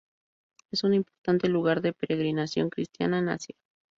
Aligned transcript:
Es 0.71 0.83
un 0.83 0.95
importante 0.95 1.47
lugar 1.47 1.81
de 1.81 1.93
peregrinación 1.93 2.71
cristiana 2.71 3.19
en 3.19 3.29
Asia. 3.29 3.55